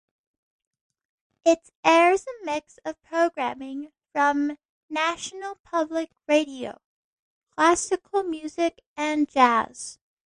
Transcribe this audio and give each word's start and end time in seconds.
It 1.45 1.59
airs 1.83 2.25
a 2.25 2.31
mix 2.45 2.79
of 2.85 2.99
programming 3.03 3.91
from 4.11 4.57
National 4.89 5.53
Public 5.63 6.09
Radio, 6.27 6.81
classical 7.53 8.23
music 8.23 8.81
and 8.97 9.29
jazz. 9.29 9.99